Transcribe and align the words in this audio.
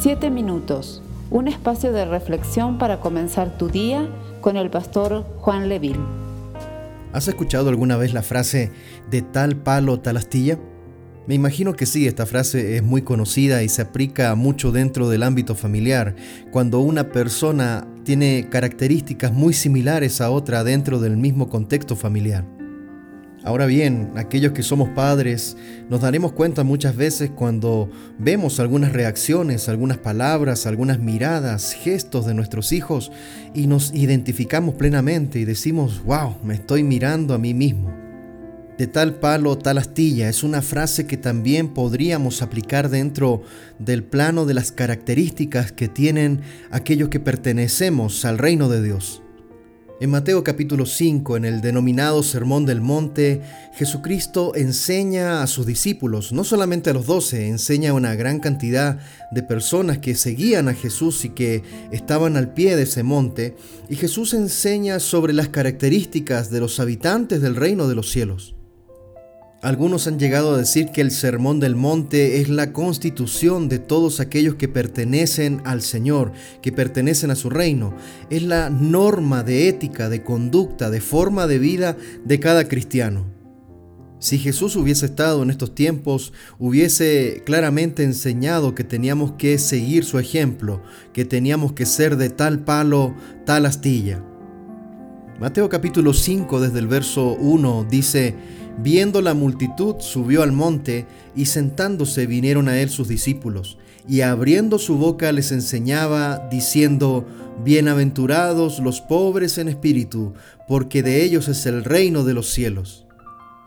Siete 0.00 0.30
minutos, 0.30 1.02
un 1.28 1.48
espacio 1.48 1.90
de 1.92 2.04
reflexión 2.04 2.78
para 2.78 3.00
comenzar 3.00 3.58
tu 3.58 3.68
día 3.68 4.08
con 4.40 4.56
el 4.56 4.70
pastor 4.70 5.24
Juan 5.38 5.68
Leville. 5.68 5.98
¿Has 7.12 7.26
escuchado 7.26 7.68
alguna 7.68 7.96
vez 7.96 8.14
la 8.14 8.22
frase 8.22 8.70
de 9.10 9.22
tal 9.22 9.56
palo, 9.56 9.98
tal 9.98 10.18
astilla? 10.18 10.56
Me 11.26 11.34
imagino 11.34 11.74
que 11.74 11.84
sí, 11.84 12.06
esta 12.06 12.26
frase 12.26 12.76
es 12.76 12.82
muy 12.84 13.02
conocida 13.02 13.64
y 13.64 13.68
se 13.68 13.82
aplica 13.82 14.32
mucho 14.36 14.70
dentro 14.70 15.08
del 15.08 15.24
ámbito 15.24 15.56
familiar, 15.56 16.14
cuando 16.52 16.78
una 16.78 17.08
persona 17.10 17.84
tiene 18.04 18.46
características 18.48 19.32
muy 19.32 19.52
similares 19.52 20.20
a 20.20 20.30
otra 20.30 20.62
dentro 20.62 21.00
del 21.00 21.16
mismo 21.16 21.48
contexto 21.48 21.96
familiar. 21.96 22.57
Ahora 23.44 23.66
bien, 23.66 24.12
aquellos 24.16 24.52
que 24.52 24.62
somos 24.62 24.88
padres 24.90 25.56
nos 25.88 26.00
daremos 26.00 26.32
cuenta 26.32 26.64
muchas 26.64 26.96
veces 26.96 27.30
cuando 27.30 27.88
vemos 28.18 28.58
algunas 28.58 28.92
reacciones, 28.92 29.68
algunas 29.68 29.98
palabras, 29.98 30.66
algunas 30.66 30.98
miradas, 30.98 31.72
gestos 31.72 32.26
de 32.26 32.34
nuestros 32.34 32.72
hijos 32.72 33.12
y 33.54 33.68
nos 33.68 33.94
identificamos 33.94 34.74
plenamente 34.74 35.38
y 35.38 35.44
decimos, 35.44 36.02
wow, 36.04 36.36
me 36.42 36.54
estoy 36.54 36.82
mirando 36.82 37.32
a 37.32 37.38
mí 37.38 37.54
mismo. 37.54 37.94
De 38.76 38.86
tal 38.86 39.14
palo, 39.14 39.58
tal 39.58 39.78
astilla 39.78 40.28
es 40.28 40.42
una 40.44 40.62
frase 40.62 41.06
que 41.06 41.16
también 41.16 41.74
podríamos 41.74 42.42
aplicar 42.42 42.90
dentro 42.90 43.42
del 43.78 44.04
plano 44.04 44.46
de 44.46 44.54
las 44.54 44.72
características 44.72 45.72
que 45.72 45.88
tienen 45.88 46.42
aquellos 46.70 47.08
que 47.08 47.18
pertenecemos 47.18 48.24
al 48.24 48.38
reino 48.38 48.68
de 48.68 48.82
Dios. 48.82 49.22
En 50.00 50.10
Mateo 50.10 50.44
capítulo 50.44 50.86
5, 50.86 51.38
en 51.38 51.44
el 51.44 51.60
denominado 51.60 52.22
Sermón 52.22 52.64
del 52.64 52.80
Monte, 52.80 53.42
Jesucristo 53.74 54.52
enseña 54.54 55.42
a 55.42 55.48
sus 55.48 55.66
discípulos, 55.66 56.32
no 56.32 56.44
solamente 56.44 56.90
a 56.90 56.92
los 56.92 57.06
doce, 57.06 57.48
enseña 57.48 57.90
a 57.90 57.94
una 57.94 58.14
gran 58.14 58.38
cantidad 58.38 59.00
de 59.32 59.42
personas 59.42 59.98
que 59.98 60.14
seguían 60.14 60.68
a 60.68 60.74
Jesús 60.74 61.24
y 61.24 61.30
que 61.30 61.64
estaban 61.90 62.36
al 62.36 62.54
pie 62.54 62.76
de 62.76 62.84
ese 62.84 63.02
monte, 63.02 63.56
y 63.88 63.96
Jesús 63.96 64.34
enseña 64.34 65.00
sobre 65.00 65.32
las 65.32 65.48
características 65.48 66.48
de 66.48 66.60
los 66.60 66.78
habitantes 66.78 67.42
del 67.42 67.56
reino 67.56 67.88
de 67.88 67.96
los 67.96 68.08
cielos. 68.08 68.54
Algunos 69.60 70.06
han 70.06 70.20
llegado 70.20 70.54
a 70.54 70.58
decir 70.58 70.90
que 70.92 71.00
el 71.00 71.10
Sermón 71.10 71.58
del 71.58 71.74
Monte 71.74 72.40
es 72.40 72.48
la 72.48 72.72
constitución 72.72 73.68
de 73.68 73.80
todos 73.80 74.20
aquellos 74.20 74.54
que 74.54 74.68
pertenecen 74.68 75.62
al 75.64 75.82
Señor, 75.82 76.30
que 76.62 76.70
pertenecen 76.70 77.32
a 77.32 77.34
su 77.34 77.50
reino. 77.50 77.92
Es 78.30 78.44
la 78.44 78.70
norma 78.70 79.42
de 79.42 79.68
ética, 79.68 80.08
de 80.08 80.22
conducta, 80.22 80.90
de 80.90 81.00
forma 81.00 81.48
de 81.48 81.58
vida 81.58 81.96
de 82.24 82.38
cada 82.38 82.68
cristiano. 82.68 83.26
Si 84.20 84.38
Jesús 84.38 84.76
hubiese 84.76 85.06
estado 85.06 85.42
en 85.42 85.50
estos 85.50 85.74
tiempos, 85.74 86.32
hubiese 86.60 87.42
claramente 87.44 88.04
enseñado 88.04 88.76
que 88.76 88.84
teníamos 88.84 89.32
que 89.32 89.58
seguir 89.58 90.04
su 90.04 90.20
ejemplo, 90.20 90.82
que 91.12 91.24
teníamos 91.24 91.72
que 91.72 91.84
ser 91.84 92.16
de 92.16 92.30
tal 92.30 92.60
palo, 92.60 93.16
tal 93.44 93.66
astilla. 93.66 94.22
Mateo 95.38 95.68
capítulo 95.68 96.14
5 96.14 96.60
desde 96.60 96.80
el 96.80 96.88
verso 96.88 97.34
1 97.34 97.86
dice, 97.88 98.34
Viendo 98.82 99.22
la 99.22 99.34
multitud, 99.34 99.94
subió 100.00 100.42
al 100.42 100.50
monte, 100.50 101.06
y 101.36 101.46
sentándose 101.46 102.26
vinieron 102.26 102.68
a 102.68 102.80
él 102.80 102.90
sus 102.90 103.06
discípulos, 103.06 103.78
y 104.08 104.22
abriendo 104.22 104.80
su 104.80 104.96
boca 104.98 105.30
les 105.30 105.52
enseñaba, 105.52 106.48
diciendo, 106.50 107.24
Bienaventurados 107.64 108.80
los 108.80 109.00
pobres 109.00 109.58
en 109.58 109.68
espíritu, 109.68 110.32
porque 110.66 111.04
de 111.04 111.22
ellos 111.22 111.46
es 111.46 111.66
el 111.66 111.84
reino 111.84 112.24
de 112.24 112.34
los 112.34 112.48
cielos. 112.50 113.07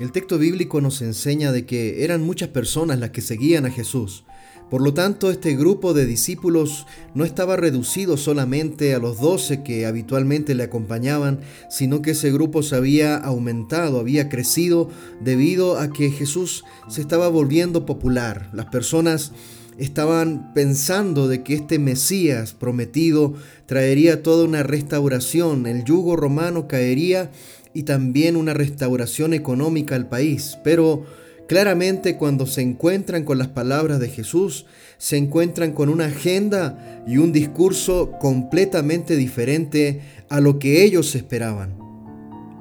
El 0.00 0.12
texto 0.12 0.38
bíblico 0.38 0.80
nos 0.80 1.02
enseña 1.02 1.52
de 1.52 1.66
que 1.66 2.02
eran 2.04 2.22
muchas 2.22 2.48
personas 2.48 2.98
las 2.98 3.10
que 3.10 3.20
seguían 3.20 3.66
a 3.66 3.70
Jesús, 3.70 4.24
por 4.70 4.82
lo 4.82 4.94
tanto, 4.94 5.32
este 5.32 5.56
grupo 5.56 5.94
de 5.94 6.06
discípulos 6.06 6.86
no 7.12 7.24
estaba 7.24 7.56
reducido 7.56 8.16
solamente 8.16 8.94
a 8.94 9.00
los 9.00 9.20
doce 9.20 9.64
que 9.64 9.84
habitualmente 9.84 10.54
le 10.54 10.62
acompañaban, 10.62 11.40
sino 11.68 12.02
que 12.02 12.12
ese 12.12 12.30
grupo 12.30 12.62
se 12.62 12.76
había 12.76 13.16
aumentado, 13.16 13.98
había 13.98 14.28
crecido 14.28 14.88
debido 15.20 15.76
a 15.76 15.92
que 15.92 16.12
Jesús 16.12 16.64
se 16.88 17.00
estaba 17.00 17.28
volviendo 17.28 17.84
popular. 17.84 18.48
Las 18.52 18.66
personas 18.66 19.32
estaban 19.76 20.52
pensando 20.54 21.26
de 21.26 21.42
que 21.42 21.54
este 21.54 21.80
Mesías 21.80 22.54
prometido 22.54 23.34
traería 23.66 24.22
toda 24.22 24.44
una 24.44 24.62
restauración, 24.62 25.66
el 25.66 25.84
yugo 25.84 26.14
romano 26.14 26.68
caería 26.68 27.32
y 27.74 27.84
también 27.84 28.36
una 28.36 28.54
restauración 28.54 29.34
económica 29.34 29.94
al 29.94 30.08
país, 30.08 30.58
pero 30.64 31.04
Claramente 31.50 32.16
cuando 32.16 32.46
se 32.46 32.60
encuentran 32.60 33.24
con 33.24 33.36
las 33.36 33.48
palabras 33.48 33.98
de 33.98 34.08
Jesús, 34.08 34.66
se 34.98 35.16
encuentran 35.16 35.72
con 35.72 35.88
una 35.88 36.04
agenda 36.04 37.02
y 37.08 37.16
un 37.16 37.32
discurso 37.32 38.12
completamente 38.20 39.16
diferente 39.16 40.00
a 40.28 40.38
lo 40.38 40.60
que 40.60 40.84
ellos 40.84 41.12
esperaban. 41.16 41.76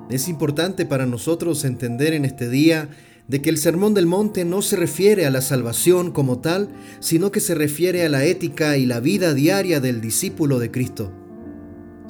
Es 0.09 0.27
importante 0.27 0.87
para 0.87 1.05
nosotros 1.05 1.65
entender 1.65 2.15
en 2.15 2.25
este 2.25 2.49
día 2.49 2.89
de 3.27 3.43
que 3.43 3.51
el 3.51 3.59
Sermón 3.59 3.93
del 3.93 4.07
Monte 4.07 4.43
no 4.43 4.63
se 4.63 4.75
refiere 4.75 5.27
a 5.27 5.29
la 5.29 5.41
salvación 5.41 6.09
como 6.09 6.39
tal, 6.39 6.69
sino 6.99 7.31
que 7.31 7.41
se 7.41 7.53
refiere 7.53 8.03
a 8.03 8.09
la 8.09 8.25
ética 8.25 8.75
y 8.77 8.87
la 8.87 8.99
vida 9.01 9.35
diaria 9.35 9.79
del 9.79 10.01
discípulo 10.01 10.57
de 10.57 10.71
Cristo. 10.71 11.13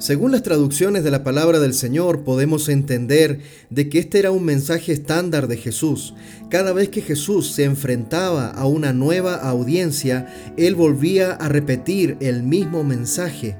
Según 0.00 0.32
las 0.32 0.42
traducciones 0.42 1.04
de 1.04 1.10
la 1.10 1.22
palabra 1.22 1.60
del 1.60 1.74
Señor, 1.74 2.24
podemos 2.24 2.70
entender 2.70 3.40
de 3.68 3.90
que 3.90 3.98
este 3.98 4.18
era 4.18 4.30
un 4.30 4.46
mensaje 4.46 4.92
estándar 4.92 5.46
de 5.46 5.58
Jesús. 5.58 6.14
Cada 6.48 6.72
vez 6.72 6.88
que 6.88 7.02
Jesús 7.02 7.52
se 7.52 7.64
enfrentaba 7.64 8.48
a 8.48 8.64
una 8.64 8.94
nueva 8.94 9.34
audiencia, 9.34 10.54
Él 10.56 10.74
volvía 10.74 11.32
a 11.32 11.50
repetir 11.50 12.16
el 12.20 12.42
mismo 12.42 12.82
mensaje. 12.82 13.58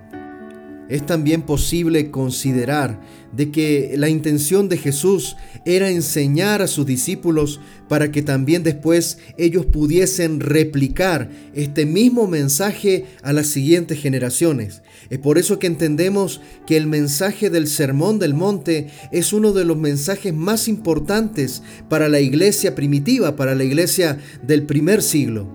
Es 0.90 1.06
también 1.06 1.42
posible 1.42 2.10
considerar 2.10 3.00
de 3.32 3.52
que 3.52 3.94
la 3.96 4.08
intención 4.08 4.68
de 4.68 4.76
Jesús 4.76 5.36
era 5.64 5.88
enseñar 5.88 6.62
a 6.62 6.66
sus 6.66 6.84
discípulos 6.84 7.60
para 7.88 8.10
que 8.10 8.22
también 8.22 8.64
después 8.64 9.18
ellos 9.38 9.66
pudiesen 9.66 10.40
replicar 10.40 11.30
este 11.54 11.86
mismo 11.86 12.26
mensaje 12.26 13.06
a 13.22 13.32
las 13.32 13.46
siguientes 13.46 14.00
generaciones. 14.00 14.82
Es 15.10 15.20
por 15.20 15.38
eso 15.38 15.60
que 15.60 15.68
entendemos 15.68 16.40
que 16.66 16.76
el 16.76 16.88
mensaje 16.88 17.50
del 17.50 17.68
Sermón 17.68 18.18
del 18.18 18.34
Monte 18.34 18.88
es 19.12 19.32
uno 19.32 19.52
de 19.52 19.64
los 19.64 19.76
mensajes 19.76 20.34
más 20.34 20.66
importantes 20.66 21.62
para 21.88 22.08
la 22.08 22.18
iglesia 22.18 22.74
primitiva, 22.74 23.36
para 23.36 23.54
la 23.54 23.62
iglesia 23.62 24.18
del 24.42 24.64
primer 24.64 25.02
siglo. 25.02 25.46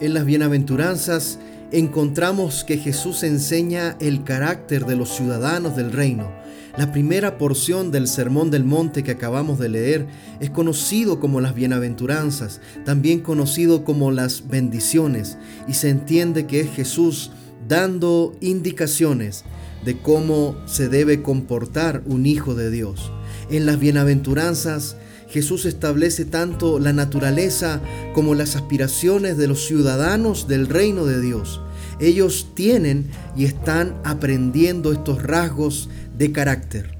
En 0.00 0.14
las 0.14 0.24
bienaventuranzas, 0.24 1.38
encontramos 1.72 2.64
que 2.64 2.78
Jesús 2.78 3.22
enseña 3.22 3.96
el 4.00 4.24
carácter 4.24 4.86
de 4.86 4.96
los 4.96 5.10
ciudadanos 5.10 5.76
del 5.76 5.92
reino. 5.92 6.30
La 6.76 6.92
primera 6.92 7.38
porción 7.38 7.90
del 7.90 8.06
Sermón 8.06 8.50
del 8.50 8.64
Monte 8.64 9.02
que 9.02 9.10
acabamos 9.10 9.58
de 9.58 9.68
leer 9.68 10.06
es 10.38 10.50
conocido 10.50 11.18
como 11.18 11.40
las 11.40 11.54
bienaventuranzas, 11.54 12.60
también 12.84 13.20
conocido 13.20 13.84
como 13.84 14.12
las 14.12 14.46
bendiciones, 14.48 15.38
y 15.66 15.74
se 15.74 15.90
entiende 15.90 16.46
que 16.46 16.60
es 16.60 16.70
Jesús 16.70 17.32
dando 17.66 18.36
indicaciones 18.40 19.44
de 19.84 19.98
cómo 19.98 20.56
se 20.66 20.88
debe 20.88 21.22
comportar 21.22 22.02
un 22.06 22.26
hijo 22.26 22.54
de 22.54 22.70
Dios. 22.70 23.12
En 23.50 23.66
las 23.66 23.78
bienaventuranzas, 23.78 24.96
Jesús 25.30 25.66
establece 25.66 26.24
tanto 26.24 26.78
la 26.78 26.92
naturaleza 26.92 27.80
como 28.14 28.34
las 28.34 28.56
aspiraciones 28.56 29.36
de 29.36 29.46
los 29.46 29.66
ciudadanos 29.66 30.48
del 30.48 30.66
reino 30.66 31.04
de 31.04 31.20
Dios. 31.20 31.60
Ellos 32.00 32.48
tienen 32.54 33.10
y 33.36 33.44
están 33.44 33.94
aprendiendo 34.04 34.92
estos 34.92 35.22
rasgos 35.22 35.90
de 36.16 36.32
carácter. 36.32 36.96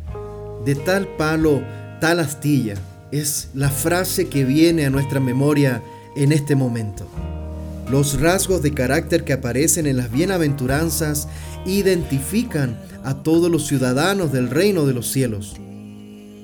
De 0.64 0.74
tal 0.74 1.08
palo, 1.16 1.62
tal 2.00 2.20
astilla, 2.20 2.74
es 3.12 3.48
la 3.54 3.70
frase 3.70 4.28
que 4.28 4.44
viene 4.44 4.84
a 4.84 4.90
nuestra 4.90 5.20
memoria 5.20 5.82
en 6.14 6.32
este 6.32 6.54
momento. 6.54 7.08
Los 7.90 8.20
rasgos 8.20 8.60
de 8.60 8.74
carácter 8.74 9.24
que 9.24 9.32
aparecen 9.32 9.86
en 9.86 9.96
las 9.96 10.10
bienaventuranzas 10.10 11.28
identifican 11.64 12.78
a 13.04 13.22
todos 13.22 13.50
los 13.50 13.66
ciudadanos 13.66 14.32
del 14.32 14.50
reino 14.50 14.84
de 14.84 14.92
los 14.92 15.10
cielos. 15.10 15.54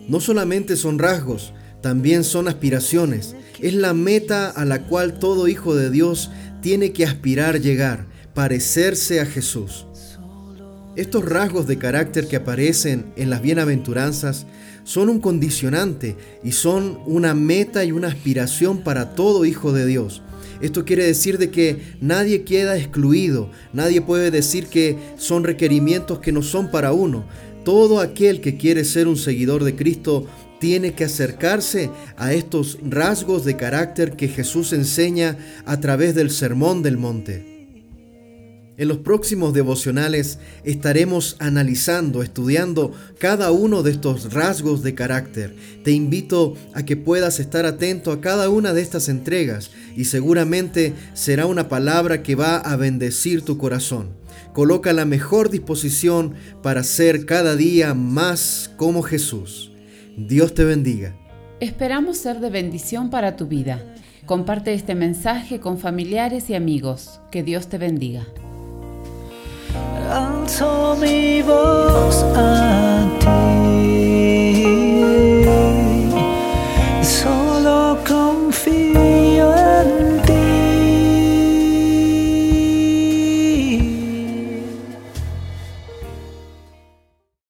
No 0.08 0.20
solamente 0.20 0.76
son 0.76 0.98
rasgos, 0.98 1.52
también 1.84 2.24
son 2.24 2.48
aspiraciones. 2.48 3.36
Es 3.60 3.74
la 3.74 3.92
meta 3.92 4.48
a 4.48 4.64
la 4.64 4.86
cual 4.86 5.18
todo 5.18 5.48
hijo 5.48 5.74
de 5.76 5.90
Dios 5.90 6.30
tiene 6.62 6.92
que 6.92 7.04
aspirar 7.04 7.60
llegar, 7.60 8.06
parecerse 8.32 9.20
a 9.20 9.26
Jesús. 9.26 9.84
Estos 10.96 11.26
rasgos 11.26 11.66
de 11.66 11.76
carácter 11.76 12.26
que 12.26 12.36
aparecen 12.36 13.12
en 13.16 13.28
las 13.28 13.42
bienaventuranzas 13.42 14.46
son 14.84 15.10
un 15.10 15.20
condicionante 15.20 16.16
y 16.42 16.52
son 16.52 17.00
una 17.04 17.34
meta 17.34 17.84
y 17.84 17.92
una 17.92 18.08
aspiración 18.08 18.78
para 18.78 19.14
todo 19.14 19.44
hijo 19.44 19.74
de 19.74 19.84
Dios. 19.84 20.22
Esto 20.62 20.86
quiere 20.86 21.04
decir 21.04 21.36
de 21.36 21.50
que 21.50 21.82
nadie 22.00 22.44
queda 22.44 22.78
excluido, 22.78 23.50
nadie 23.74 24.00
puede 24.00 24.30
decir 24.30 24.68
que 24.68 24.96
son 25.18 25.44
requerimientos 25.44 26.20
que 26.20 26.32
no 26.32 26.40
son 26.40 26.70
para 26.70 26.94
uno. 26.94 27.26
Todo 27.62 28.00
aquel 28.00 28.40
que 28.40 28.56
quiere 28.56 28.84
ser 28.84 29.06
un 29.06 29.16
seguidor 29.16 29.64
de 29.64 29.74
Cristo 29.74 30.26
tiene 30.60 30.94
que 30.94 31.04
acercarse 31.04 31.90
a 32.16 32.32
estos 32.32 32.78
rasgos 32.82 33.44
de 33.44 33.56
carácter 33.56 34.16
que 34.16 34.28
Jesús 34.28 34.72
enseña 34.72 35.36
a 35.66 35.80
través 35.80 36.14
del 36.14 36.30
Sermón 36.30 36.82
del 36.82 36.96
Monte. 36.96 37.54
En 38.76 38.88
los 38.88 38.98
próximos 38.98 39.54
devocionales 39.54 40.40
estaremos 40.64 41.36
analizando, 41.38 42.24
estudiando 42.24 42.92
cada 43.18 43.52
uno 43.52 43.84
de 43.84 43.92
estos 43.92 44.32
rasgos 44.32 44.82
de 44.82 44.96
carácter. 44.96 45.54
Te 45.84 45.92
invito 45.92 46.54
a 46.72 46.84
que 46.84 46.96
puedas 46.96 47.38
estar 47.38 47.66
atento 47.66 48.10
a 48.10 48.20
cada 48.20 48.48
una 48.48 48.72
de 48.72 48.82
estas 48.82 49.08
entregas 49.08 49.70
y 49.96 50.06
seguramente 50.06 50.92
será 51.14 51.46
una 51.46 51.68
palabra 51.68 52.24
que 52.24 52.34
va 52.34 52.56
a 52.56 52.74
bendecir 52.74 53.42
tu 53.42 53.58
corazón. 53.58 54.08
Coloca 54.52 54.92
la 54.92 55.04
mejor 55.04 55.50
disposición 55.50 56.34
para 56.60 56.82
ser 56.82 57.26
cada 57.26 57.54
día 57.54 57.94
más 57.94 58.72
como 58.76 59.02
Jesús. 59.02 59.73
Dios 60.16 60.54
te 60.54 60.64
bendiga. 60.64 61.14
Esperamos 61.60 62.18
ser 62.18 62.40
de 62.40 62.50
bendición 62.50 63.10
para 63.10 63.36
tu 63.36 63.46
vida. 63.46 63.80
Comparte 64.26 64.72
este 64.74 64.94
mensaje 64.94 65.60
con 65.60 65.78
familiares 65.78 66.48
y 66.50 66.54
amigos. 66.54 67.20
Que 67.30 67.42
Dios 67.42 67.68
te 67.68 67.78
bendiga. 67.78 68.26
Mi 71.00 71.42
voz 71.42 72.22
a 72.36 73.10
ti. 73.20 73.26
Solo 77.02 77.98
confío. 78.06 79.13